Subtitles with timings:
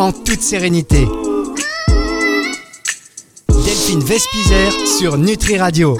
[0.00, 1.06] en toute sérénité.
[3.48, 5.98] Delphine Vespizer sur Nutri Radio.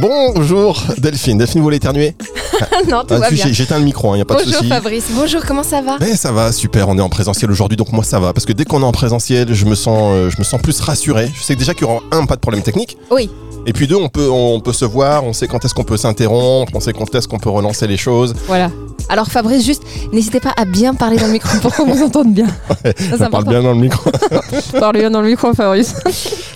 [0.00, 1.38] Bonjour Delphine.
[1.38, 2.16] Delphine, vous voulez éternuer
[2.90, 3.46] non, tout Ah, va bien.
[3.46, 4.68] j'ai- J'éteins le micro, il n'y a pas de Bonjour souci.
[4.68, 5.98] Fabrice, bonjour, comment ça va?
[6.00, 8.32] Mais ça va, super, on est en présentiel aujourd'hui, donc moi ça va.
[8.32, 10.80] Parce que dès qu'on est en présentiel, je me sens, euh, je me sens plus
[10.80, 11.30] rassuré.
[11.34, 12.96] Je sais déjà qu'il y aura un, pas de problème technique.
[13.10, 13.30] Oui,
[13.66, 15.96] Et puis deux, on peut, on peut se voir, on sait quand est-ce qu'on peut
[15.96, 18.34] s'interrompre, on sait quand est-ce qu'on peut relancer les choses.
[18.46, 18.70] voilà.
[19.12, 22.32] Alors Fabrice, juste, n'hésitez pas à bien parler dans le micro pour qu'on vous entende
[22.32, 22.46] bien.
[23.18, 24.10] Ça, parle bien dans le micro.
[24.80, 25.94] Parle bien dans le micro, Fabrice.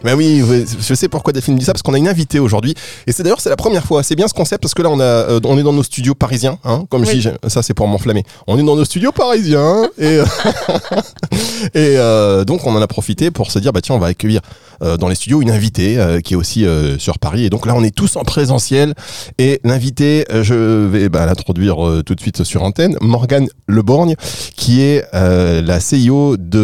[0.05, 0.43] Mais oui,
[0.81, 2.75] je sais pourquoi Delphine dit ça, parce qu'on a une invitée aujourd'hui.
[3.07, 4.03] Et c'est d'ailleurs, c'est la première fois.
[4.03, 6.15] C'est bien ce concept, parce que là, on, a, euh, on est dans nos studios
[6.15, 6.59] parisiens.
[6.65, 7.17] Hein, comme je Oui.
[7.17, 8.25] dis, j'ai- ça c'est pour m'enflammer.
[8.47, 9.89] On est dans nos studios parisiens.
[9.99, 10.19] et
[11.75, 14.41] et euh, donc, on en a profité pour se dire, bah tiens, on va accueillir
[14.83, 17.45] euh, dans les studios une invitée euh, qui est aussi euh, sur Paris.
[17.45, 18.95] Et donc là, on est tous en présentiel.
[19.39, 20.55] Et l'invitée, euh, je
[20.87, 24.15] vais bah, l'introduire euh, tout de suite sur antenne, Morgane Leborgne,
[24.57, 26.59] qui est euh, la CIO de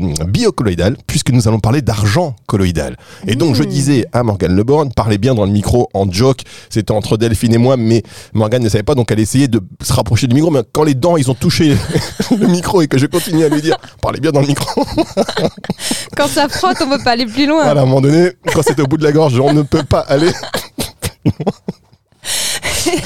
[0.00, 2.71] euh, Biocolloidal, puisque nous allons parler d'argent colloïdal.
[3.26, 6.42] Et donc, je disais à Morgane Leborgne, parlez bien dans le micro en joke.
[6.70, 9.92] C'était entre Delphine et moi, mais Morgane ne savait pas, donc elle essayait de se
[9.92, 10.50] rapprocher du micro.
[10.50, 11.76] Mais quand les dents, ils ont touché
[12.30, 14.84] le micro et que je continue à lui dire, parlez bien dans le micro.
[16.16, 17.64] Quand ça frotte, on peut pas aller plus loin.
[17.64, 19.82] Voilà, à un moment donné, quand c'était au bout de la gorge, on ne peut
[19.82, 20.30] pas aller.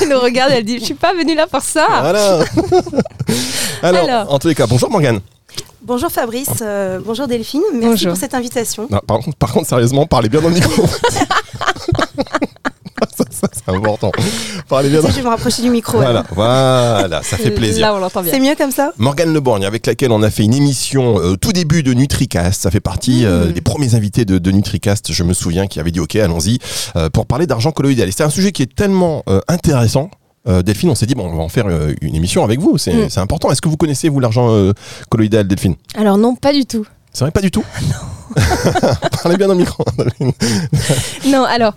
[0.00, 1.86] Elle nous regarde, elle dit, je suis pas venue là pour ça.
[1.88, 2.40] Voilà.
[3.82, 4.32] Alors, Alors.
[4.32, 5.20] en tous les cas, bonjour Morgane.
[5.82, 8.08] Bonjour Fabrice, euh, bonjour Delphine, merci Bonjour.
[8.10, 8.88] pour cette invitation.
[8.90, 10.84] Non, par, contre, par contre, sérieusement, parlez bien dans le micro.
[13.16, 14.10] ça, ça, c'est important.
[14.68, 15.98] Parlez bien dans je vais me rapprocher du micro.
[15.98, 17.86] Voilà, voilà, ça fait plaisir.
[17.86, 18.32] Là, on l'entend bien.
[18.32, 21.36] C'est mieux comme ça Morgane Leborgne, avec laquelle on a fait une émission euh, au
[21.36, 22.62] tout début de NutriCast.
[22.62, 25.90] Ça fait partie euh, des premiers invités de, de NutriCast, je me souviens, qui avait
[25.92, 26.58] dit OK, allons-y,
[26.96, 28.08] euh, pour parler d'argent colloïdal.
[28.08, 30.10] Et c'est un sujet qui est tellement euh, intéressant.
[30.48, 32.78] Euh, Delphine, on s'est dit, bon, on va en faire euh, une émission avec vous,
[32.78, 33.10] c'est Mm.
[33.10, 33.50] c'est important.
[33.50, 34.72] Est-ce que vous connaissez, vous, l'argent euh,
[35.08, 35.74] colloïdal, Delphine?
[35.96, 36.86] Alors non, pas du tout.
[37.12, 37.64] C'est vrai, pas du tout?
[37.82, 38.25] Non.
[39.22, 39.84] Parlez bien le micro.
[41.26, 41.74] Non, alors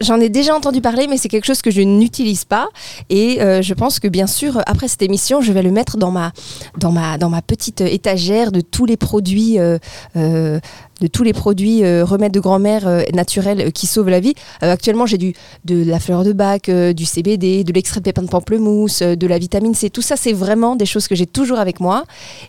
[0.00, 2.68] j'en ai déjà entendu parler, mais c'est quelque chose que je n'utilise pas.
[3.10, 6.10] Et euh, je pense que bien sûr, après cette émission, je vais le mettre dans
[6.10, 6.32] ma,
[6.78, 9.58] dans ma, dans ma petite étagère de tous les produits.
[9.58, 9.78] euh,
[10.16, 10.60] euh,
[11.00, 14.34] de tous les produits remèdes de grand-mère naturels qui sauvent la vie.
[14.62, 15.32] Actuellement, j'ai du
[15.64, 19.38] de la fleur de bac, du CBD, de l'extrait de pépins de pamplemousse, de la
[19.38, 19.90] vitamine C.
[19.90, 22.02] Tout ça, c'est vraiment des choses que j'ai toujours avec moi.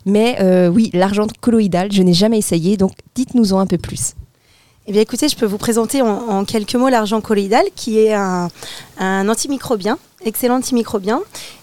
[0.07, 2.75] Mais oui, l'argent colloïdal, je n'ai jamais essayé.
[2.75, 2.93] Donc,
[3.29, 4.13] dites-nous-en un peu plus.
[4.87, 8.13] Eh bien écoutez, je peux vous présenter en, en quelques mots l'argent colloïdal, qui est
[8.13, 8.49] un
[9.29, 11.21] antimicrobien, excellent antimicrobien,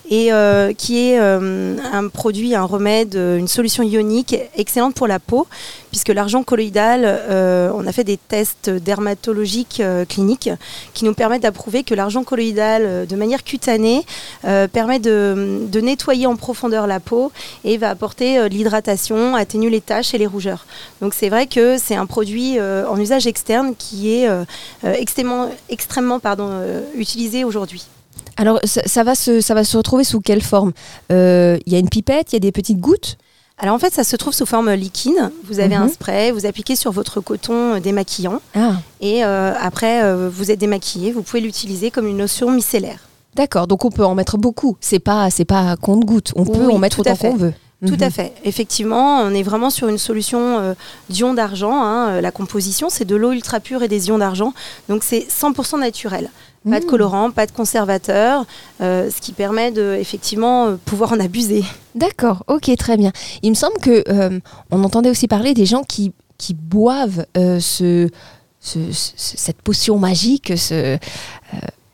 [0.09, 5.07] et euh, qui est euh, un produit, un remède, euh, une solution ionique excellente pour
[5.07, 5.47] la peau,
[5.91, 7.07] puisque l'argent colloïdal,
[7.75, 10.51] on a fait des tests dermatologiques cliniques
[10.93, 14.05] qui nous permettent d'approuver que l'argent colloïdal, de manière cutanée,
[14.43, 17.33] permet de, nettoyer en profondeur la peau
[17.65, 20.67] et va apporter l'hydratation, atténuer les taches et les rougeurs.
[21.01, 24.29] Donc c'est vrai que c'est un produit en usage externe qui est
[24.85, 25.49] extrêmement,
[26.95, 27.87] utilisé aujourd'hui.
[28.37, 30.73] Alors, ça, ça va se, ça va se retrouver sous quelle forme?
[31.13, 33.17] Euh, Il y a une pipette, il y a des petites gouttes?
[33.59, 35.31] Alors en fait, ça se trouve sous forme liquide.
[35.45, 35.83] Vous avez Mhm.
[35.85, 40.51] un spray, vous appliquez sur votre coton euh, démaquillant Ah, et euh, après euh, vous
[40.51, 41.11] êtes démaquillé.
[41.11, 43.09] Vous pouvez l'utiliser comme une lotion micellaire.
[43.35, 43.67] d'accord.
[43.67, 44.77] Donc, on peut en mettre beaucoup.
[44.81, 46.33] C'est pas, c'est pas compte-goutte.
[46.37, 47.55] On peut en mettre autant qu'on veut.
[47.87, 48.03] Tout Mhm.
[48.03, 48.33] à fait.
[48.45, 50.75] Effectivement, on est vraiment sur une solution euh,
[51.11, 51.83] d'ions d'argent.
[51.83, 52.23] hein.
[52.23, 54.55] La composition, c'est de l'eau ultra pure et des ions d'argent.
[54.89, 56.31] Donc c'est 100% naturel.
[56.69, 56.91] Pas de Mhm.
[56.91, 58.45] colorant, pas de conservateur,
[58.81, 61.65] euh, ce qui permet de effectivement euh, pouvoir en abuser.
[61.95, 63.13] D'accord, ok, très bien.
[63.43, 64.41] Il me semble que euh,
[64.71, 68.09] on entendait aussi parler des gens qui, qui boivent ce,
[68.61, 70.99] ce- ce- cette potion magique, ce,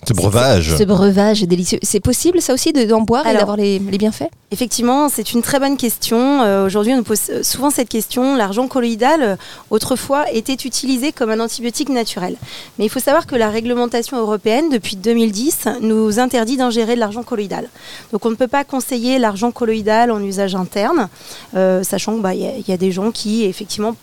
[0.06, 0.76] Ce breuvage.
[0.76, 1.78] ce breuvage délicieux.
[1.82, 4.28] C'est possible ça aussi de- d'en boire et d'avoir les, les bienfaits?
[4.50, 6.42] Effectivement, c'est une très bonne question.
[6.42, 8.34] Euh, Aujourd'hui, on nous pose souvent cette question.
[8.36, 9.36] L'argent colloïdal, euh,
[9.70, 12.36] autrefois, était utilisé comme un antibiotique naturel.
[12.78, 17.22] Mais il faut savoir que la réglementation européenne, depuis 2010, nous interdit d'ingérer de l'argent
[17.22, 17.68] colloïdal.
[18.12, 21.08] Donc on ne peut pas conseiller l'argent colloïdal en usage interne,
[21.54, 23.94] euh, sachant qu'il y, il y a des gens qui, effectivement,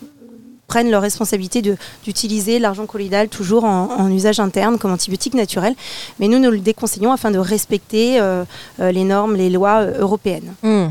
[0.70, 1.62] prennent leur responsabilité
[2.06, 5.76] d'utiliser l'argent colloïdal toujours en, en usage interne comme antibiotique naturel.
[6.20, 8.46] Mais nous, nous le déconseillons afin de respecter euh,
[8.80, 10.54] euh, les normes, les lois euh, européennes.
[10.64, 10.90] Hmm.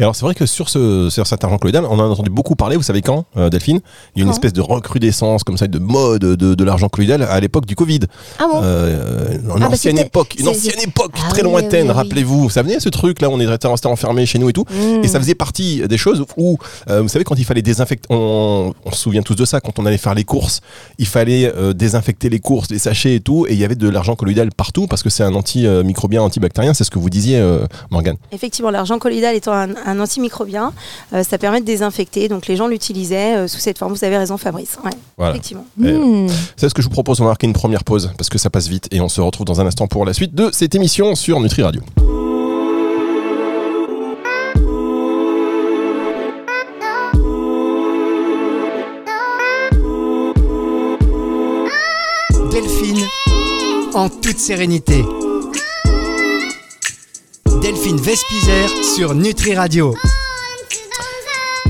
[0.00, 2.30] Et alors, c'est vrai que sur, ce, sur cet argent colloïdal, on en a entendu
[2.30, 3.80] beaucoup parler, vous savez quand, euh, Delphine?
[4.16, 4.34] Il y a une Quand?
[4.36, 8.00] espèce de recrudescence, comme ça, de mode de, de l'argent colloïdal à l'époque du Covid.
[8.38, 8.60] Ah bon?
[8.62, 11.94] Euh, une Ah bah ancienne époque, une ancienne époque Ah très oui, lointaine, oui, oui.
[11.94, 12.48] rappelez-vous.
[12.48, 14.64] Ça venait ce truc, là, on est resté enfermés chez nous et tout.
[14.70, 15.04] Hmm.
[15.04, 16.56] Et ça faisait partie des choses où,
[16.88, 19.78] euh, vous savez, quand il fallait désinfecter, on, on se souvient tous de ça, quand
[19.78, 20.62] on allait faire les courses,
[20.96, 23.88] il fallait euh, désinfecter les courses, les sachets et tout, et il y avait de
[23.90, 27.66] l'argent colloïdal partout parce que c'est un antimicrobien, antibactérien, c'est ce que vous disiez, euh,
[27.90, 28.16] Morgane.
[28.32, 30.72] Effectivement, l'argent colloïdal étant un un, un antimicrobien.
[31.12, 32.28] Euh, ça permet de désinfecter.
[32.28, 33.92] Donc les gens l'utilisaient euh, sous cette forme.
[33.92, 34.78] Vous avez raison, Fabrice.
[34.84, 35.32] Ouais, Voilà.
[35.32, 35.66] effectivement.
[35.84, 36.28] Et, Hmm.
[36.56, 38.50] C'est ce que je vous propose, on va marquer une première pause parce que ça
[38.50, 41.14] passe vite et on se retrouve dans un instant pour la suite de cette émission
[41.14, 41.82] sur Nutri Radio.
[52.50, 53.06] Delphine,
[53.94, 55.04] en toute sérénité.
[57.80, 59.94] Delphine Vespizer sur Nutri Radio.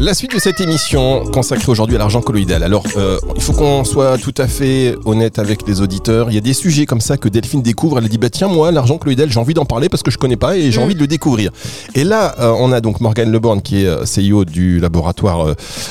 [0.02, 2.62] La suite de cette émission consacrée aujourd'hui à l'argent colloïdal.
[2.62, 6.31] Alors, euh, il faut qu'on soit tout à fait honnête avec les auditeurs.
[6.31, 7.99] Il y a des sujets comme ça que Delphine découvre.
[7.99, 10.37] Elle dit bah tiens moi l'argent colloïdal j'ai envie d'en parler parce que je connais
[10.37, 10.85] pas et j'ai Mm.
[10.85, 11.50] envie de le découvrir.
[11.94, 15.49] Et là euh, on a donc Morgane Leborn qui est euh, CEO du laboratoire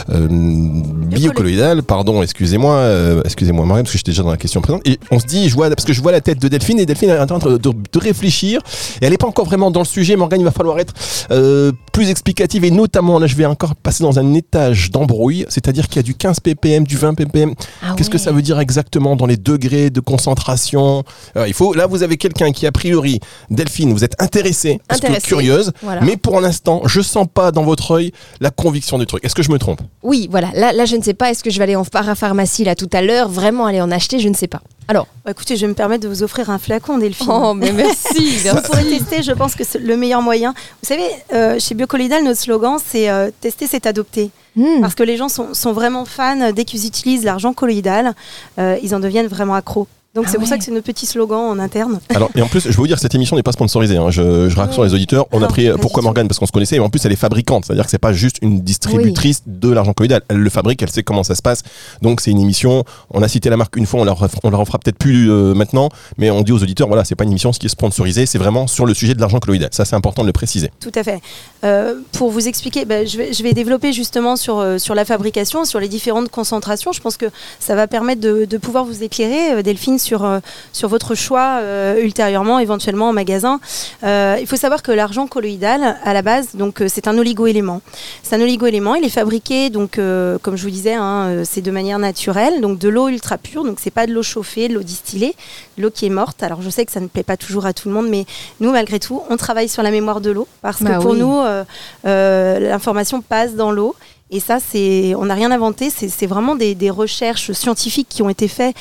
[0.09, 1.83] euh, biocolloïdal.
[1.83, 4.81] Pardon, excusez-moi, euh, excusez-moi Morgane parce que j'étais déjà dans la question présente.
[4.87, 6.87] Et on se dit je vois parce que je vois la tête de Delphine et
[6.87, 8.59] Delphine est en train de, de- de réfléchir
[9.01, 10.15] et elle n'est pas encore vraiment dans le sujet.
[10.15, 10.93] Morgane il va falloir être
[11.29, 15.87] euh, plus explicative et notamment là je vais encore passer dans un étage d'embrouille, c'est-à-dire
[15.89, 17.53] qu'il y a du 15 ppm, du 20 ppm.
[17.83, 21.03] Ah Qu'est-ce que ça veut dire exactement dans les degrés de concentration?
[21.35, 23.19] Euh, Il faut là vous avez quelqu'un qui a priori
[23.49, 25.27] Delphine, vous êtes intéressée, Intéressée.
[25.27, 25.99] curieuse, Voilà.
[25.99, 29.25] mais pour l'instant, je sens pas dans votre œil la conviction du truc.
[29.25, 29.81] Est-ce que je me trompe?
[30.01, 30.51] Oui, voilà.
[30.55, 31.31] Là, là, je ne sais pas.
[31.31, 33.27] Est-ce que je vais aller en parapharmacie là tout à l'heure?
[33.27, 34.19] Vraiment aller en acheter?
[34.19, 34.61] Je ne sais pas.
[34.89, 35.05] Alors.
[35.23, 37.27] Bah, écoutez, je vais me permettre de vous offrir un flacon, Delphine.
[37.29, 38.39] Oh, mais merci.
[38.49, 40.55] Vous pourrez tester, je pense que c'est le meilleur moyen.
[40.81, 44.31] Vous savez, euh, chez Biocolloidal, notre slogan, c'est euh, tester, c'est adopter.
[44.55, 44.81] Hmm.
[44.81, 48.15] Parce que les gens sont, sont vraiment fans, dès qu'ils utilisent l'argent colloïdal,
[48.57, 49.87] euh, ils en deviennent vraiment accros.
[50.15, 51.99] Donc Ah c'est pour ça que c'est notre petit slogan en interne.
[52.15, 53.97] Alors et en plus, je vais vous dire, cette émission n'est pas sponsorisée.
[53.97, 54.09] hein.
[54.09, 55.27] Je, je rassure les auditeurs.
[55.31, 56.01] On a pris pourquoi.
[56.01, 56.27] Morgane?
[56.27, 56.77] Parce qu'on se connaissait.
[56.77, 59.93] Mais en plus, elle est fabricante, c'est-à-dire que c'est pas juste une distributrice de l'argent
[59.93, 60.23] colloïdal.
[60.27, 61.61] Elle le fabrique, elle sait comment ça se passe.
[62.01, 62.83] Donc c'est une émission.
[63.11, 65.53] On a cité la marque une fois, on la, on la refera peut-être plus euh,
[65.53, 68.25] maintenant, mais on dit aux auditeurs, voilà, c'est pas une émission ce qui est sponsorisée,
[68.25, 69.69] c'est vraiment sur le sujet de l'argent colloïdal.
[69.73, 70.71] Ça, c'est important de le préciser.
[70.79, 71.21] Tout à fait.
[71.63, 75.05] Euh, pour vous expliquer, ben, je, vais, je vais développer justement sur, euh, sur la
[75.05, 76.93] fabrication, sur les différentes concentrations.
[76.93, 77.27] Je pense que
[77.59, 80.39] ça va permettre de, de pouvoir vous éclairer, Delphine, sur, euh,
[80.73, 83.59] sur votre choix euh, ultérieurement, éventuellement en magasin.
[84.03, 87.81] Euh, il faut savoir que l'argent colloïdal, à la base, donc c'est un oligoélément.
[88.23, 88.95] C'est un oligoélément.
[88.95, 89.99] Il est fabriqué, donc,
[90.41, 93.63] comme je vous disais, hein, c'est de manière naturelle, donc de l'eau ultra pure.
[93.63, 95.35] Donc c'est pas de l'eau chauffée, de l'eau distillée,
[95.77, 96.41] de l'eau qui est morte.
[96.43, 98.25] Alors je sais que ça ne plaît pas toujours à tout le monde, mais
[98.59, 101.19] nous, malgré tout, on travaille sur la mémoire de l'eau parce Bah que pour oui.
[101.19, 101.63] nous, euh,
[102.05, 103.95] euh, l'information passe dans l'eau.
[104.31, 105.89] Et ça, c'est, on n'a rien inventé.
[105.89, 108.75] C'est, c'est vraiment des, des recherches scientifiques qui ont été faites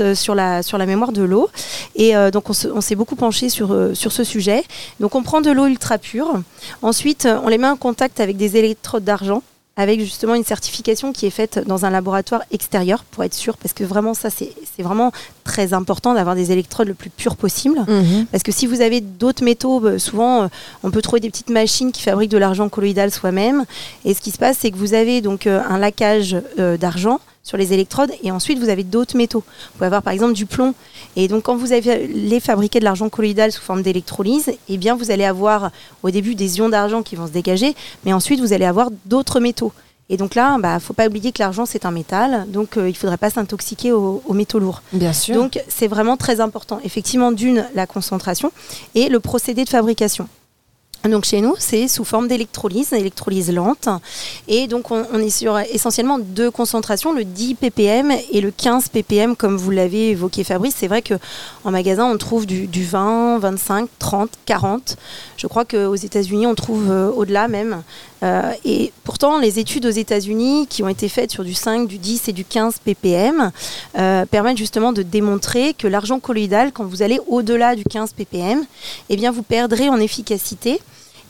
[0.00, 1.48] euh, sur la, sur la mémoire de l'eau.
[1.96, 4.64] Et euh, donc, on, se- on s'est beaucoup penché sur, euh, sur ce sujet.
[5.00, 6.40] Donc, on prend de l'eau ultra pure.
[6.82, 9.42] Ensuite, on les met en contact avec des électrodes d'argent
[9.76, 13.74] avec justement une certification qui est faite dans un laboratoire extérieur pour être sûr, parce
[13.74, 15.10] que vraiment ça c'est vraiment
[15.42, 17.80] très important d'avoir des électrodes le plus pures possible.
[17.88, 18.26] Mhm.
[18.30, 20.48] Parce que si vous avez d'autres métaux, souvent
[20.84, 23.64] on peut trouver des petites machines qui fabriquent de l'argent colloïdal soi-même.
[24.04, 26.36] Et ce qui se passe, c'est que vous avez donc un laquage
[26.78, 29.44] d'argent sur les électrodes et ensuite vous avez d'autres métaux.
[29.46, 30.74] Vous pouvez avoir par exemple du plomb.
[31.14, 34.96] Et donc quand vous avez les fabriquer de l'argent colloïdal sous forme d'électrolyse, eh bien
[34.96, 35.70] vous allez avoir
[36.02, 37.74] au début des ions d'argent qui vont se dégager,
[38.04, 39.72] mais ensuite vous allez avoir d'autres métaux.
[40.10, 42.94] Et donc là, bah, faut pas oublier que l'argent c'est un métal, donc euh, il
[42.96, 44.82] faudrait pas s'intoxiquer aux- aux métaux lourds.
[44.92, 45.34] Bien sûr.
[45.34, 46.78] Donc c'est vraiment très important.
[46.84, 48.52] Effectivement, d'une, la concentration
[48.94, 50.28] et le procédé de fabrication.
[51.08, 53.88] Donc chez nous, c'est sous forme d'électrolyse, électrolyse lente.
[54.48, 59.36] Et donc on, est sur essentiellement deux concentrations, le 10 ppm et le 15 ppm,
[59.36, 60.74] comme vous l'avez évoqué Fabrice.
[60.78, 61.14] C'est vrai que
[61.64, 64.96] en magasin, on trouve du, du 20, 25, 30, 40.
[65.36, 67.82] Je crois qu'aux États-Unis, on trouve euh, au-delà même.
[68.24, 71.98] Euh, et pourtant, les études aux États-Unis qui ont été faites sur du 5, du
[71.98, 73.50] 10 et du 15 ppm
[73.98, 78.64] euh, permettent justement de démontrer que l'argent colloïdal, quand vous allez au-delà du 15 ppm,
[79.10, 80.80] eh bien, vous perdrez en efficacité.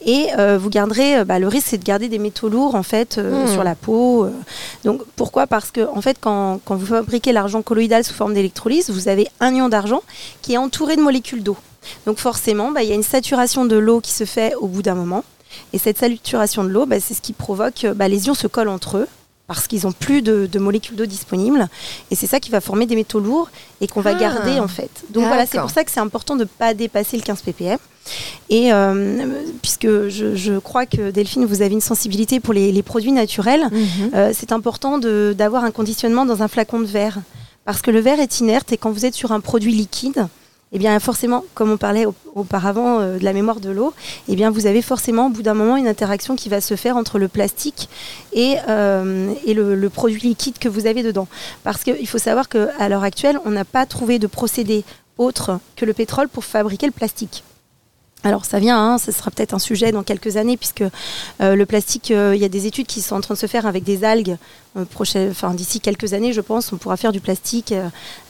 [0.07, 3.17] Et euh, vous garderez, bah, le risque c'est de garder des métaux lourds en fait
[3.17, 3.49] euh, Hmm.
[3.49, 4.29] sur la peau.
[4.85, 5.47] Donc pourquoi?
[5.47, 9.29] Parce que en fait quand, quand vous fabriquez l'argent colloïdal sous forme d'électrolyse, vous avez
[9.41, 10.03] un ion d'argent
[10.43, 11.57] qui est entouré de molécules d'eau.
[12.05, 14.83] Donc forcément, bah, il y a une saturation de l'eau qui se fait au bout
[14.83, 15.25] d'un moment.
[15.73, 18.47] Et cette saturation de l'eau, bah, c'est ce qui provoque, euh, bah, les ions se
[18.47, 19.09] collent entre eux
[19.47, 21.69] parce qu'ils n'ont plus de, de molécules d'eau disponibles.
[22.11, 23.51] Et c'est ça qui va former des métaux lourds
[23.83, 24.19] et qu'on va Ah.
[24.19, 24.91] garder en fait.
[25.11, 27.79] Donc voilà, c'est pour ça que c'est important de ne pas dépasser le 15 ppm.
[28.51, 29.27] Et euh,
[29.63, 33.69] puisque je, je crois que Delphine, vous avez une sensibilité pour les, les produits naturels,
[33.71, 34.11] Mhm.
[34.15, 37.19] euh, c'est important d'avoir un conditionnement dans un flacon de verre.
[37.67, 40.27] Parce que le verre est inerte et quand vous êtes sur un produit liquide,
[40.75, 43.95] eh bien forcément, comme on parlait au- auparavant euh, de la mémoire de l'eau,
[44.29, 46.97] eh bien vous avez forcément au bout d'un moment une interaction qui va se faire
[46.97, 47.89] entre le plastique
[48.33, 51.29] et, euh, le produit liquide que vous avez dedans.
[51.63, 54.85] Parce qu'il faut savoir qu'à l'heure actuelle, on n'a pas trouvé de procédé
[55.17, 57.45] autre que le pétrole pour fabriquer le plastique.
[58.25, 60.83] Alors ça vient, hein, ce sera peut-être un sujet dans quelques années puisque
[61.43, 63.47] euh, le plastique, euh, il y a des études qui sont en train de se
[63.47, 64.39] faire avec des algues.
[64.79, 67.75] Euh, enfin, D'ici quelques années, je pense, on pourra faire du plastique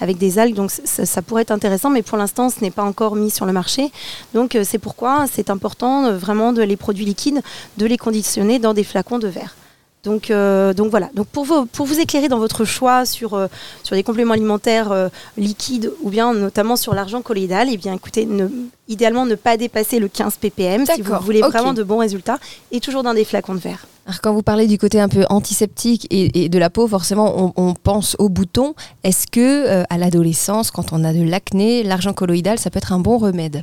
[0.01, 0.57] avec des algues.
[0.57, 3.47] Donc ça, ça pourrait être intéressant, mais pour l'instant, ce n'est pas encore mis sur
[3.47, 3.93] le marché.
[4.35, 7.41] Donc c'est pourquoi c'est important vraiment de les produits liquides,
[7.79, 9.55] de les conditionner dans des flacons de verre.
[10.05, 11.09] Donc, euh, donc voilà.
[11.15, 13.47] Donc pour vous, pour vous éclairer dans votre choix sur, euh,
[13.83, 15.09] sur des compléments alimentaires euh,
[15.39, 18.49] liquides ou bien notamment sur l'argent colloïdal, eh bien écoutez, ne-
[18.89, 22.39] idéalement ne pas dépasser le 15 ppm si vous voulez vraiment de bons résultats
[22.71, 23.87] et toujours dans des flacons de verre.
[24.07, 27.53] Alors, quand vous parlez du côté un peu antiseptique et, et de la peau, forcément,
[27.57, 28.75] on, on pense aux boutons.
[29.03, 32.99] Est-ce que à l'adolescence, quand on a de l'acné, l'argent colloïdal, ça peut être un
[32.99, 33.63] bon remède?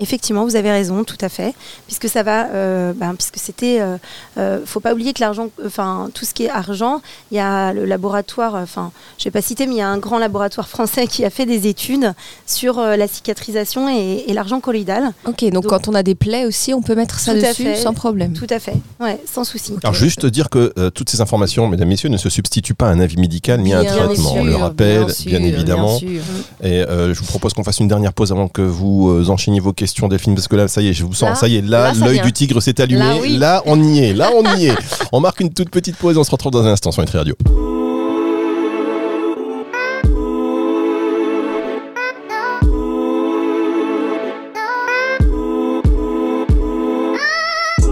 [0.00, 1.54] Effectivement, vous avez raison, tout à fait,
[1.86, 3.96] puisque ça va, euh, ben, puisque c'était, euh,
[4.38, 7.72] euh, faut pas oublier que l'argent, enfin tout ce qui est argent, il y a
[7.72, 11.06] le laboratoire, enfin je vais pas citer, mais il y a un grand laboratoire français
[11.06, 12.12] qui a fait des études
[12.46, 15.12] sur euh, la cicatrisation et, et l'argent colloïdal.
[15.26, 17.76] Ok, donc, Donc- quand on a des plaies aussi, on peut mettre ça dessus fait.
[17.76, 18.32] sans problème.
[18.32, 19.74] Tout à fait, ouais, sans souci.
[19.82, 22.92] Alors juste dire que euh, toutes ces informations, mesdames, messieurs, ne se substituent pas à
[22.92, 24.34] un avis médical ni à un traitement.
[24.34, 25.98] On le sûr, rappelle, bien, sûr, évidemment.
[25.98, 26.22] bien sûr.
[26.62, 29.60] Et euh, je vous propose qu'on fasse une dernière pause avant que vous euh, enchaîniez
[29.60, 31.56] vos questions, Delphine, parce que là, ça y est, je vous sens, Là, ça y
[31.56, 33.00] est, là, l'œil du tigre s'est allumé.
[33.00, 33.36] Là, oui.
[33.36, 34.76] Là, on y est, là, on y est.
[35.12, 37.18] On marque une toute petite pause et on se retrouve dans un instant sur Nutri
[37.18, 37.34] Radio.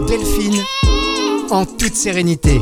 [0.06, 0.62] Delphine,
[1.50, 2.60] en toute sérénité.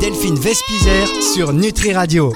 [0.00, 2.32] Delphine Vespizer sur Nutri Radio.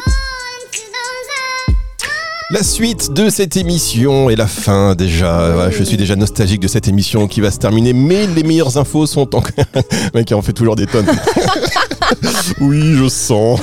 [2.50, 5.70] La suite de cette émission et la fin déjà.
[5.70, 9.06] Je suis déjà nostalgique de cette émission qui va se terminer, mais les meilleures infos
[9.06, 9.28] sont.
[9.32, 11.06] Le mec, en fait toujours des tonnes.
[12.60, 13.60] oui, je sens.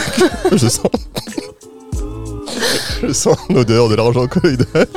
[0.51, 0.91] Je sens.
[3.03, 4.87] Je sens l'odeur de l'argent colloïdal.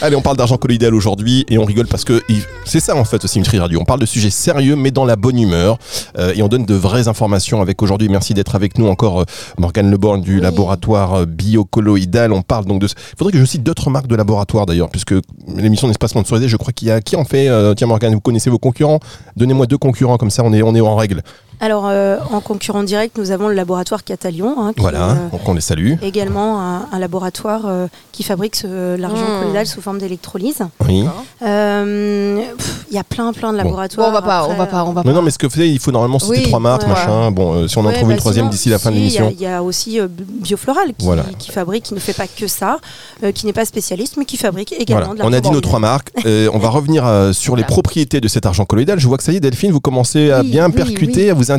[0.00, 2.22] Allez, on parle d'argent colloïdal aujourd'hui et on rigole parce que
[2.64, 3.78] c'est ça en fait aussi Nutri Radio.
[3.80, 5.78] On parle de sujets sérieux mais dans la bonne humeur
[6.18, 8.08] euh, et on donne de vraies informations avec aujourd'hui.
[8.08, 9.24] Merci d'être avec nous encore euh,
[9.58, 10.40] Morgane Leborn du Oui.
[10.40, 12.32] laboratoire euh, biocolloïdal.
[12.32, 12.86] On parle donc de.
[12.86, 15.14] Il faudrait que je cite d'autres marques de laboratoire d'ailleurs puisque
[15.56, 16.48] l'émission n'est pas sponsorisée.
[16.48, 17.48] Je crois qu'il y a qui en fait.
[17.48, 19.00] euh, tiens Morgane, vous connaissez vos concurrents?
[19.36, 21.22] Donnez-moi deux concurrents comme ça on est on est en règle.
[21.64, 25.28] Alors euh, en concurrent direct, nous avons le laboratoire Catalion, hein, qui Voilà, est, euh,
[25.30, 25.92] donc on les salue.
[26.02, 29.38] également un, un laboratoire euh, qui fabrique ce- l'argent Mm.
[29.40, 30.58] colloïdal sous forme d'électrolyse.
[30.88, 31.04] Oui.
[31.42, 32.42] Euh,
[32.90, 33.62] Il y a plein plein de Bon.
[33.62, 34.08] Bon, laboratoires.
[34.08, 35.12] on va pas, Après, on va pas, on va Non, pas.
[35.12, 36.88] non, mais ce que vous savez, il faut normalement citer Oui, trois marques, ouais.
[36.88, 37.30] machin.
[37.30, 38.96] Bon, euh, si on en Ouais, trouve bah une troisième sinon, d'ici la fin de
[38.96, 39.32] si, l'émission.
[39.34, 41.22] Il y, a- il y a aussi euh, Biofloral qui, Voilà.
[41.38, 42.78] qui fabrique, qui ne fait pas que ça,
[43.22, 45.22] euh, qui n'est pas spécialiste, mais qui fabrique également Voilà.
[45.22, 46.10] de On a dit nos trois marques.
[46.26, 48.98] Euh, on va revenir euh, sur les propriétés de cet argent colloïdal.
[48.98, 51.30] Je vois que ça y est, Delphine, vous commencez à Oui, bien oui, percuter, oui.
[51.30, 51.51] à vous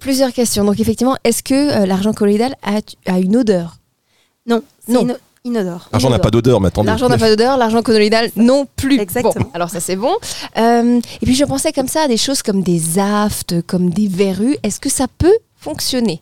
[0.00, 0.64] Plusieurs questions.
[0.64, 3.76] Donc effectivement, est-ce que euh, l'argent colloïdal a, a une odeur?
[4.46, 5.02] Non, Non.
[5.02, 5.14] ino-
[5.44, 5.88] inodore.
[5.92, 6.86] L'argent n'a pas d'odeur, mais attendez.
[6.88, 8.98] L'argent n'a pas d'odeur, l'argent colloïdal non plus.
[9.00, 9.44] Exactement.
[9.44, 10.14] Bon, alors ça c'est bon.
[10.56, 14.08] Euh, et puis je pensais comme ça à des choses comme des aftes, comme des
[14.08, 14.56] verrues.
[14.62, 16.20] Est-ce que ça peut fonctionner?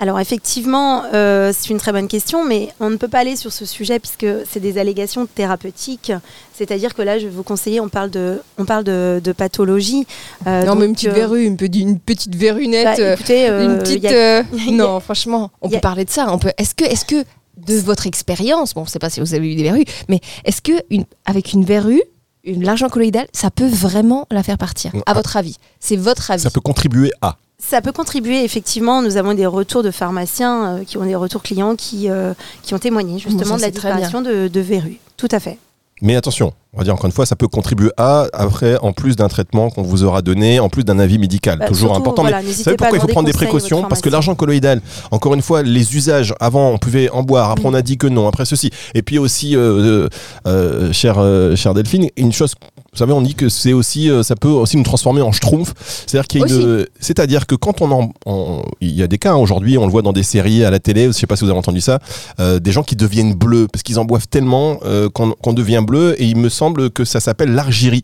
[0.00, 3.52] Alors effectivement, euh, c'est une très bonne question, mais on ne peut pas aller sur
[3.52, 6.10] ce sujet puisque c'est des allégations thérapeutiques.
[6.54, 10.06] C'est-à-dire que là, je vais vous conseiller, on parle de, on parle de, de pathologie.
[10.46, 12.98] Euh, Non, mais une petite euh, verrue, une, petite- une petite verrunette.
[12.98, 14.04] bah, écoutez, euh, une petite.
[14.06, 14.42] a- euh,
[14.72, 16.26] non, franchement, on a- peut parler de ça.
[16.32, 16.50] On peut.
[16.56, 17.22] Est-ce que, est-ce que
[17.58, 20.62] de votre expérience, bon, je sais pas si vous avez eu des verrues, mais est-ce
[20.62, 22.02] que une, avec une verrue,
[22.44, 25.12] une l'argent colloïdal, ça peut vraiment la faire partir À Ah.
[25.12, 26.42] votre avis, c'est votre avis.
[26.42, 27.36] Ça peut contribuer à.
[27.60, 29.02] Ça peut contribuer, effectivement.
[29.02, 32.74] Nous avons des retours de pharmaciens euh, qui ont des retours clients qui, euh, qui
[32.74, 34.98] ont témoigné justement ça, de la disparition de, de verrues.
[35.16, 35.58] Tout à fait.
[36.02, 39.16] Mais attention, on va dire encore une fois, ça peut contribuer à, après, en plus
[39.16, 41.58] d'un traitement qu'on vous aura donné, en plus d'un avis médical.
[41.58, 42.22] Bah, Toujours surtout, important.
[42.22, 43.82] voilà, mais savez pourquoi il faut prendre des précautions?
[43.88, 47.66] Parce que l'argent colloïdal, encore une fois, les usages, avant, on pouvait en boire, après,
[47.66, 48.70] on a dit que non, après ceci.
[48.94, 50.06] Et puis aussi, euh,
[50.46, 52.54] euh, cher, euh, cher Delphine, une chose,
[52.92, 55.72] vous savez, on dit que c'est aussi, euh, ça peut aussi nous transformer en schtroumpf.
[56.06, 57.90] C'est-à-dire qu'il y a une- c'est-à-dire que quand on
[58.26, 60.70] en, il y a des cas hein, aujourd'hui, on le voit dans des séries à
[60.70, 61.98] la télé, je sais pas si vous avez entendu ça,
[62.38, 65.82] euh, des gens qui deviennent bleus parce qu'ils en boivent tellement euh, qu'on qu'on devient
[65.86, 68.02] bleu et il me semble que ça s'appelle l'argyrie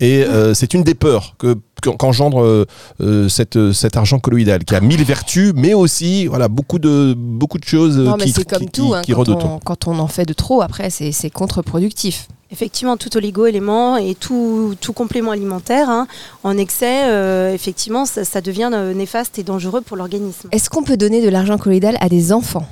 [0.00, 2.64] et euh, c'est une des peurs que qu'en- qu'engendre euh,
[3.00, 7.58] euh, cette, cet argent colloïdal qui a mille vertus mais aussi voilà beaucoup de beaucoup
[7.58, 8.88] de choses Non, mais qui, c'est comme qui- tout.
[8.90, 9.44] qui- hein, qui quand, redoutent.
[9.44, 12.16] on, quand on en fait de trop, après, c'est c'est contre-productif.
[12.52, 16.06] Effectivement, tout oligo-élément et tout, tout complément alimentaire hein,
[16.44, 20.48] en excès, euh, effectivement, ça, ça devient néfaste et dangereux pour l'organisme.
[20.52, 22.66] Est-ce qu'on peut donner de l'argent colloïdal à des enfants?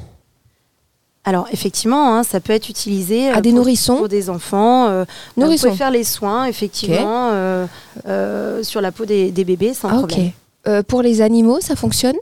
[1.24, 4.88] Alors, effectivement, hein, ça peut être utilisé À euh, des pour, nourrissons pour des enfants.
[4.88, 5.04] euh,
[5.36, 5.68] Nourrissons.
[5.68, 7.66] pouvez faire les soins, effectivement, euh,
[8.06, 10.30] euh, sur la peau des, des bébés sans Ah, problème.
[10.68, 12.16] Euh, pour les animaux, ça fonctionne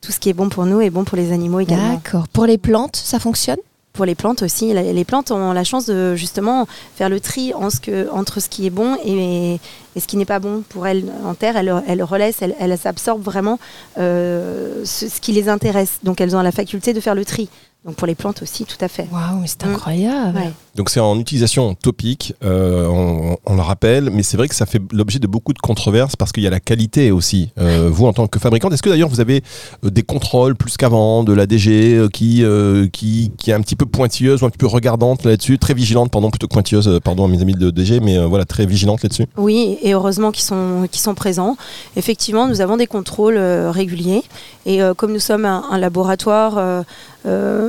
[0.00, 1.94] Tout ce qui est bon pour nous est bon pour les animaux également.
[1.94, 2.28] D'accord.
[2.28, 3.58] Pour les plantes, ça fonctionne
[3.92, 4.72] pour les plantes aussi.
[4.72, 8.48] Les plantes ont la chance de justement faire le tri en ce que, entre ce
[8.48, 9.54] qui est bon et,
[9.96, 11.56] et ce qui n'est pas bon pour elles en terre.
[11.56, 13.58] Elles, elles relaissent, elles, elles absorbent vraiment
[13.98, 15.98] euh, ce, ce qui les intéresse.
[16.04, 17.48] Donc elles ont la faculté de faire le tri.
[17.86, 19.06] Donc pour les plantes aussi, tout à fait.
[19.10, 19.70] Waouh, mais c'est Mm.
[19.70, 20.36] incroyable.
[20.38, 20.50] Ouais.
[20.76, 24.66] Donc c'est en utilisation topique, euh, on, on le rappelle, mais c'est vrai que ça
[24.66, 27.50] fait l'objet de beaucoup de controverses parce qu'il y a la qualité aussi.
[27.58, 29.42] Euh, vous en tant que fabricante, est-ce que d'ailleurs vous avez
[29.84, 33.76] euh, des contrôles plus qu'avant de la DG qui, euh, qui qui est un petit
[33.76, 37.28] peu pointilleuse ou un petit peu regardante là-dessus, très vigilante, pardon plutôt pointilleuse, pardon à
[37.28, 39.26] mes amis de DG, mais euh, voilà très vigilante là-dessus?
[39.38, 41.56] Oui, et heureusement qu'ils sont, qu'ils sont présents.
[41.96, 44.22] Effectivement, nous avons des contrôles euh, réguliers.
[44.66, 46.84] Et euh, comme nous sommes un, un laboratoire,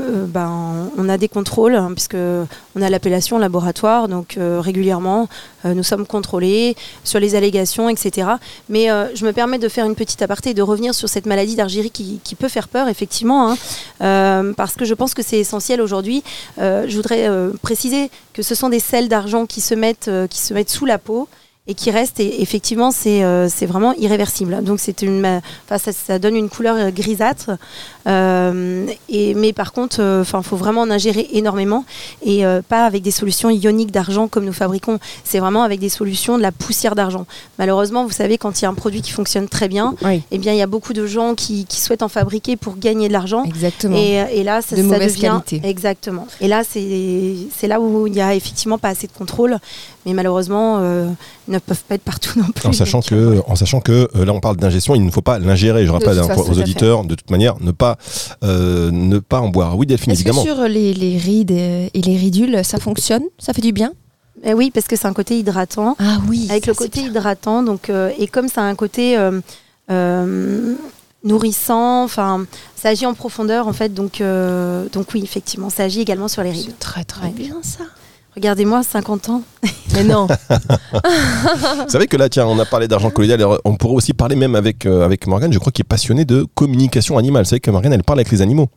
[0.02, 4.08] euh, ben, on a des contrôles, hein, puisque on a l'appellation laboratoire.
[4.08, 5.30] Donc euh, régulièrement,
[5.66, 8.28] euh, nous sommes contrôlés sur les allégations, etc.
[8.70, 11.56] Mais je me permets de faire une petite aparté et de revenir sur cette maladie
[11.56, 13.52] d'Argérie qui, peut faire peur, effectivement,
[14.00, 16.24] hein, parce que je pense que c'est essentiel aujourd'hui.
[16.58, 17.30] Je voudrais
[17.62, 20.10] préciser que ce sont des sels d'argent qui se mettent
[20.68, 21.28] sous la peau
[21.68, 22.20] et qui restent.
[22.20, 24.64] Et effectivement, c'est euh, vraiment irréversible.
[24.64, 27.52] Donc c'est une, enfin ça, ça donne une couleur euh, grisâtre.
[28.08, 31.86] Euh, et mais par contre, euh, enfin, faut vraiment en ingérer énormément
[32.26, 35.00] et pas avec des solutions ioniques d'argent comme nous fabriquons.
[35.24, 37.26] C'est vraiment avec des solutions de la poussière d'argent.
[37.60, 40.38] Malheureusement, vous savez, quand il y a un produit qui fonctionne très bien, Oui, eh
[40.38, 43.14] bien, il y a beaucoup de gens qui, qui souhaitent en fabriquer pour gagner de
[43.14, 43.44] l'argent.
[43.44, 43.96] exactement.
[43.98, 45.62] Et, et là, ça, De ça devient qualité.
[45.68, 46.28] exactement.
[46.40, 49.58] Et là, c'est là où il y a effectivement pas assez de contrôle,
[50.06, 50.80] mais malheureusement,
[51.52, 52.68] ne peuvent pas être partout non plus.
[52.68, 55.38] En sachant que, en sachant que euh, là on parle d'ingestion, il ne faut pas
[55.40, 55.86] l'ingérer.
[55.86, 57.98] Je rappelle hein, façon, aux auditeurs, de toute manière, ne pas
[58.44, 59.78] euh, ne pas en boire.
[59.78, 60.44] Oui, Delphine, Est-ce que évidemment.
[60.56, 63.24] sur les, les rides et les ridules, ça fonctionne?
[63.38, 63.92] Ça fait du bien?
[64.44, 66.48] Eh oui, parce que c'est un côté hydratant, Ah oui.
[66.50, 67.62] avec ça, le côté hydratant.
[67.62, 69.40] Donc, euh, et comme ça a un côté euh,
[69.92, 70.74] euh,
[71.24, 73.94] nourrissant, enfin, ça agit en profondeur en fait.
[73.94, 76.74] Donc, euh, donc oui, effectivement, ça agit également sur les rides.
[76.80, 77.34] Très très Ouais.
[77.34, 77.84] bien ça.
[78.36, 79.42] Regardez-moi, 50 ans.
[79.94, 80.28] Mais non.
[80.28, 84.56] Vous savez que là, tiens, on a parlé d'argent alors, On pourrait aussi parler même
[84.56, 87.44] avec, euh, avec Morgane, je crois, qui est passionnée de communication animale.
[87.44, 88.70] Vous savez que Morgane, elle parle avec les animaux.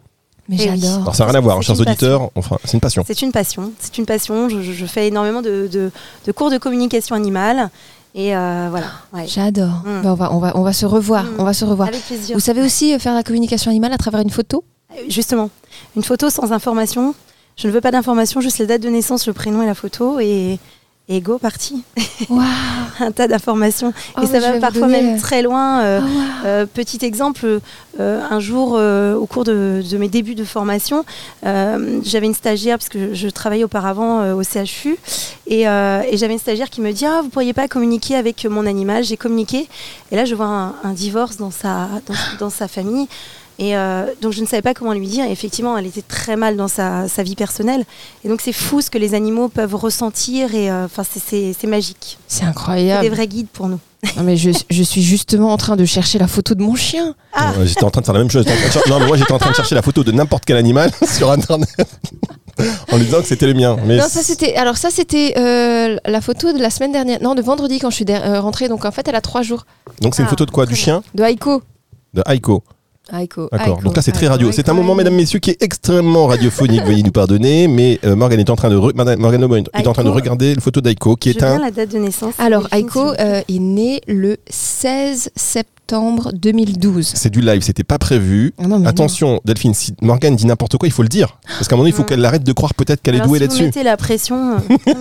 [0.48, 0.80] Mais Eh oui.
[0.80, 1.02] j'adore.
[1.02, 2.30] Alors, ça n'a rien à voir, hein, C'est chers une auditeurs.
[2.34, 3.04] Enfin, c'est une passion.
[3.06, 3.72] C'est une passion.
[3.78, 4.48] C'est une passion.
[4.48, 5.90] Je, je- je fais énormément de, de-
[6.26, 7.70] de cours de communication animale.
[8.16, 8.86] Et euh, voilà.
[9.12, 9.26] Ouais.
[9.26, 9.82] J'adore.
[9.84, 10.02] Mm.
[10.02, 11.24] Ben, on, va, on, va, on va se revoir.
[11.24, 11.28] Mm.
[11.38, 11.88] On va se revoir.
[11.88, 12.36] Avec plaisir.
[12.36, 14.64] Vous savez aussi euh, faire la communication animale à travers une photo?
[15.08, 15.50] Justement,
[15.96, 17.14] une photo sans information.
[17.56, 20.18] Je ne veux pas d'informations, juste la date de naissance, le prénom et la photo.
[20.20, 20.58] Et,
[21.08, 21.82] et go, parti.
[22.30, 22.42] Waouh
[23.00, 23.92] Un tas d'informations.
[24.16, 25.82] Oh, et mais ça va parfois donner, même euh, très loin.
[25.82, 26.10] euh, waouh.
[26.46, 27.60] Euh, petit exemple,
[28.00, 31.04] euh, un jour, au cours de, de mes débuts de formation,
[31.42, 34.96] j'avais une stagiaire, parce que je, je travaillais auparavant au CHU,
[35.46, 38.66] et, et j'avais une stagiaire qui me dit Ah, vous pourriez pas communiquer avec mon
[38.66, 39.04] animal?
[39.04, 39.68] J'ai communiqué,
[40.10, 42.14] et là, je vois un, un divorce dans sa, dans,
[42.46, 43.06] dans sa famille.
[43.58, 45.24] Et euh, donc je ne savais pas comment lui dire.
[45.24, 47.84] Et effectivement, elle était très mal dans sa, sa vie personnelle.
[48.24, 50.54] Et donc c'est fou ce que les animaux peuvent ressentir.
[50.54, 52.18] Et euh, enfin, c'est- magique.
[52.26, 53.02] C'est C'est incroyable.
[53.02, 53.78] des vrais guides pour nous.
[54.18, 57.14] Non, mais je, je suis justement en train de chercher la photo de mon chien.
[57.32, 57.52] Ah.
[57.58, 58.44] Euh, j'étais en train de faire la même chose.
[58.90, 61.30] Non, mais moi, j'étais en train de chercher la photo de n'importe quel animal sur
[61.30, 61.68] Internet.
[62.92, 63.76] en lui disant que c'était le mien.
[63.86, 64.54] Mais Non, ça c'était.
[64.56, 67.20] Alors ça c'était euh, la photo de la semaine dernière.
[67.22, 68.04] Non, de vendredi quand je suis
[68.38, 68.68] rentrée.
[68.68, 69.64] Donc en fait, elle a trois jours.
[70.02, 70.66] Donc, c'est une Ah, photo de quoi?
[70.66, 71.02] Du chien?
[71.14, 71.62] De Aiko.
[72.12, 72.62] De Aiko.
[73.12, 73.48] Aiko.
[73.52, 73.66] D'accord.
[73.78, 74.52] Aiko, Donc là, c'est très Aiko, radio.
[74.52, 76.82] C'est un moment, mesdames, messieurs, qui est extrêmement radiophonique.
[76.84, 77.68] Veuillez nous pardonner.
[77.68, 79.42] Mais euh, Morgane est en train de, re- Morgane
[79.74, 81.58] est en train de regarder la photo d'Aiko, qui Je est bien un.
[81.58, 82.34] la date de naissance.
[82.38, 87.12] Alors Aiko euh, est né le 16 septembre 2012.
[87.14, 88.54] C'est du live, c'était pas prévu.
[88.58, 91.36] Ah non, Attention, Delphine, si Morgane dit n'importe quoi, il faut le dire.
[91.46, 93.44] Parce qu'à un moment, il faut qu'elle arrête de croire peut-être qu'elle est douée si
[93.44, 93.62] vous là-dessus.
[93.64, 94.94] mettez la pression, euh, non,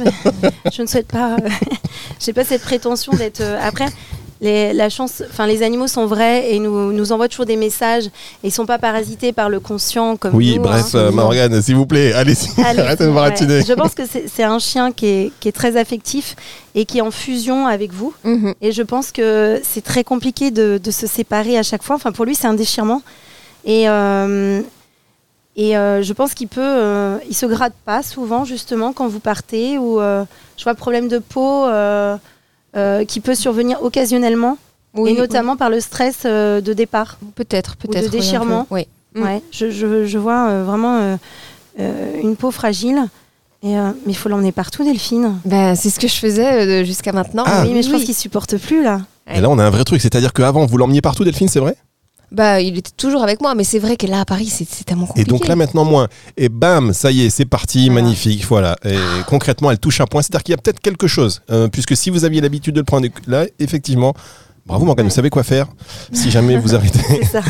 [0.43, 1.35] mais je ne souhaite pas.
[1.35, 1.49] euh,
[2.19, 3.39] J'ai pas cette prétention d'être.
[3.41, 3.85] euh, après,
[4.43, 8.06] les, la chance, enfin, les animaux sont vrais et nous, nous envoient toujours des messages.
[8.43, 10.97] Et ils sont pas parasités par le conscient comme Oui, nous, bref, hein.
[10.99, 12.49] euh, Morgane, s'il vous plaît, allez-y.
[12.63, 13.21] Allez, Arrêtez de me ouais.
[13.21, 13.62] ratiner.
[13.65, 16.36] Je pense que c'est un chien qui est, qui est très affectif
[16.75, 18.13] et qui est en fusion avec vous.
[18.25, 18.53] Mhm.
[18.62, 21.95] Et je pense que c'est très compliqué de, de se séparer à chaque fois.
[21.95, 23.01] Enfin, pour lui, c'est un déchirement.
[23.65, 24.62] Et, euh,
[25.56, 26.60] et euh, je pense qu'il peut.
[26.62, 29.77] euh, il se gratte pas souvent, justement, quand vous partez.
[29.77, 30.25] Ou euh,
[30.58, 31.65] je vois problème de peau
[32.75, 34.57] euh, qui peut survenir occasionnellement.
[34.95, 37.17] Oui, et notamment par le stress euh, de départ.
[37.36, 38.67] peut-être, ou de déchirement.
[38.69, 38.88] Oui.
[39.15, 39.23] Mm.
[39.23, 41.15] Ouais, je, je- je vois euh, vraiment euh,
[41.79, 43.03] euh, une peau fragile.
[43.63, 45.36] Et, euh, mais il faut l'emmener partout, Delphine.
[45.45, 47.43] Ben, c'est ce que je faisais euh, jusqu'à maintenant.
[47.45, 47.63] Ah.
[47.65, 49.01] oui, mais je pense qu'il supporte plus, là.
[49.33, 51.77] Et là, on a un vrai truc, c'est-à-dire qu'avant, vous l'emmeniez partout, Delphine, c'est vrai?
[52.34, 55.04] Bah, il était toujours avec moi, mais c'est vrai que là à Paris, c'est tellement
[55.06, 55.30] Et compliqué.
[55.30, 56.08] donc là, maintenant, moins.
[56.36, 58.02] Et bam, ça y est, c'est parti, Voilà.
[58.02, 58.76] magnifique, voilà.
[58.84, 61.41] Et concrètement, elle touche un point, c'est-à-dire qu'il y a peut-être quelque chose.
[61.52, 64.13] Euh, puisque si vous aviez l'habitude de le prendre là, effectivement,
[64.65, 65.67] Bravo Morgane, vous savez quoi faire
[66.13, 66.97] si jamais vous arrêtez.
[67.10, 67.41] C'est ça.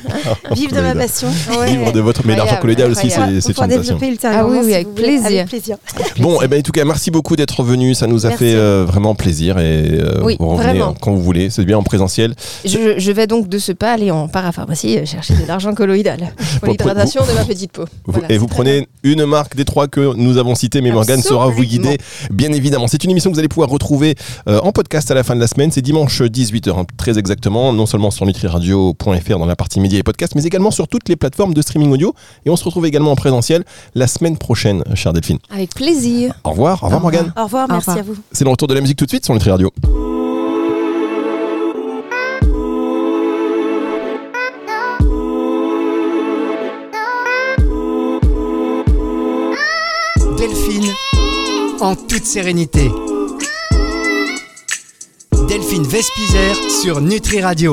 [0.52, 1.28] Vive de ma passion.
[1.66, 2.26] Vivre de votre.
[2.26, 3.98] Mais l'argent colloïdal aussi, c'est une passion.
[4.24, 5.26] Ah oui, oui, si avec plaisir.
[5.26, 5.76] Avec plaisir.
[6.18, 7.94] Bon, et ben en tout cas, merci beaucoup d'être venu.
[7.94, 8.44] Ça nous a Merci.
[8.44, 10.90] fait euh, vraiment plaisir et euh, Oui, vous revenez vraiment.
[10.90, 11.50] euh, quand vous voulez.
[11.50, 12.34] C'est bien en présentiel.
[12.64, 16.32] Je, je vais donc de ce pas aller en parapharmacie euh, chercher de l'argent colloïdal
[16.60, 17.84] pour Bon, l'hydratation de ma petite peau.
[18.06, 21.48] Voilà, et vous prenez une marque des trois que nous avons citées, mais Morgane saura
[21.48, 21.98] vous guider,
[22.30, 22.86] bien évidemment.
[22.88, 24.14] C'est une émission que vous allez pouvoir retrouver
[24.48, 25.70] euh, en podcast à la fin de la semaine.
[25.70, 30.02] C'est dimanche 18h, hein, très exactement, non seulement sur nutriradio.fr dans la partie médias et
[30.02, 32.14] podcasts, mais également sur toutes les plateformes de streaming audio.
[32.46, 35.38] Et on se retrouve également en présentiel la semaine prochaine, chère Delphine.
[35.50, 36.34] Avec plaisir.
[36.44, 37.22] Au revoir, au revoir Au revoir.
[37.24, 37.32] Morgane.
[37.36, 38.04] Au revoir, Au merci revoir.
[38.04, 38.16] à vous.
[38.32, 39.70] C'est le retour de la musique tout de suite sur Nutri Radio.
[51.82, 52.92] En toute sérénité.
[55.48, 57.70] Delphine Vespizer sur Nutri Radio.